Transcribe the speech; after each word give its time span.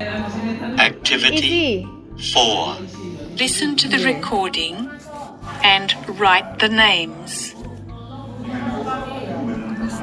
Activity 0.00 1.86
Easy. 2.18 2.34
4. 2.34 2.76
Listen 3.36 3.76
to 3.76 3.88
the 3.88 4.04
recording 4.04 4.90
and 5.62 5.94
write 6.20 6.58
the 6.58 6.68
names. 6.68 7.54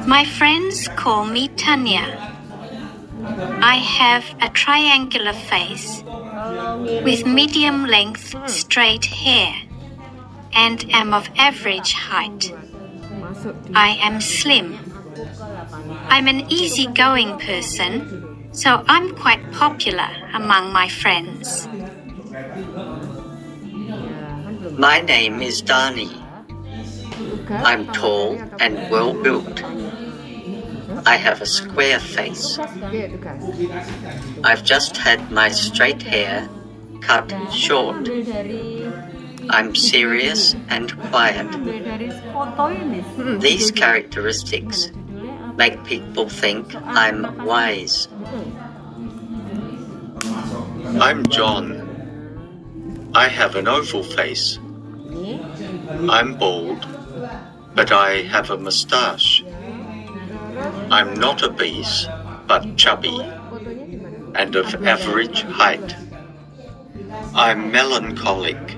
My 0.06 0.24
friends 0.24 0.88
call 0.96 1.26
me 1.26 1.46
Tanya. 1.48 2.32
I 3.62 3.76
have 3.76 4.24
a 4.42 4.48
triangular 4.50 5.32
face 5.32 6.02
with 7.04 7.24
medium 7.24 7.86
length 7.86 8.34
straight 8.50 9.04
hair 9.04 9.54
and 10.52 10.84
am 10.92 11.14
of 11.14 11.28
average 11.36 11.92
height. 11.92 12.52
I 13.74 13.90
am 14.02 14.20
slim. 14.20 14.76
I'm 16.08 16.26
an 16.26 16.50
easygoing 16.50 17.38
person, 17.38 18.33
so 18.54 18.84
I'm 18.86 19.16
quite 19.16 19.52
popular 19.52 20.08
among 20.32 20.72
my 20.72 20.88
friends. 20.88 21.66
My 24.78 25.00
name 25.00 25.42
is 25.42 25.60
Dani. 25.60 26.22
I'm 27.50 27.86
tall 27.88 28.38
and 28.60 28.74
well 28.90 29.12
built. 29.12 29.62
I 31.04 31.16
have 31.16 31.42
a 31.42 31.46
square 31.46 31.98
face. 31.98 32.58
I've 34.44 34.62
just 34.62 34.96
had 34.96 35.32
my 35.32 35.48
straight 35.48 36.02
hair 36.02 36.48
cut 37.00 37.34
short. 37.52 38.08
I'm 39.50 39.74
serious 39.74 40.54
and 40.68 40.96
quiet. 41.10 41.50
These 43.40 43.72
characteristics 43.72 44.92
make 45.56 45.84
people 45.84 46.28
think 46.28 46.74
I'm 46.74 47.44
wise. 47.44 48.08
I'm 51.00 51.26
John. 51.28 51.80
I 53.14 53.28
have 53.28 53.54
an 53.54 53.68
oval 53.68 54.02
face. 54.02 54.58
I'm 56.08 56.34
bald, 56.36 56.86
but 57.74 57.92
I 57.92 58.22
have 58.22 58.50
a 58.50 58.58
moustache. 58.58 59.44
I'm 60.90 61.14
not 61.14 61.42
obese, 61.42 62.06
but 62.46 62.76
chubby 62.76 63.20
and 64.34 64.56
of 64.56 64.74
average 64.84 65.42
height. 65.42 65.94
I'm 67.34 67.70
melancholic. 67.70 68.76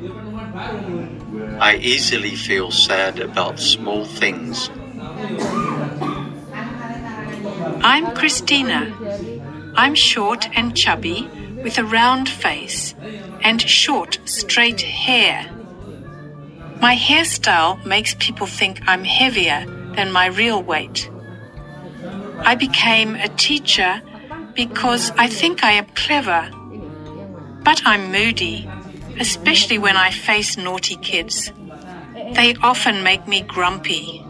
I 1.59 1.79
easily 1.81 2.35
feel 2.35 2.71
sad 2.71 3.21
about 3.21 3.59
small 3.59 4.05
things. 4.05 4.71
I'm 7.83 8.15
Christina. 8.15 8.93
I'm 9.75 9.95
short 9.95 10.49
and 10.57 10.77
chubby 10.77 11.29
with 11.63 11.79
a 11.79 11.85
round 11.85 12.29
face 12.29 12.95
and 13.43 13.61
short, 13.61 14.19
straight 14.25 14.81
hair. 14.81 15.51
My 16.81 16.95
hairstyle 16.95 17.85
makes 17.85 18.15
people 18.19 18.47
think 18.47 18.81
I'm 18.87 19.05
heavier 19.05 19.65
than 19.97 20.13
my 20.13 20.27
real 20.27 20.63
weight. 20.63 21.11
I 22.39 22.55
became 22.55 23.15
a 23.15 23.29
teacher 23.29 24.03
because 24.55 25.11
I 25.17 25.27
think 25.27 25.65
I 25.65 25.73
am 25.73 25.87
clever, 25.95 26.51
but 27.65 27.83
I'm 27.85 28.13
moody, 28.13 28.69
especially 29.19 29.79
when 29.79 29.97
I 29.97 30.11
face 30.11 30.57
naughty 30.57 30.97
kids. 30.97 31.53
They 32.35 32.55
often 32.63 33.03
make 33.03 33.27
me 33.27 33.41
grumpy. 33.43 34.25